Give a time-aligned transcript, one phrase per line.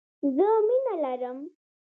[0.35, 1.39] زه مینه لرم.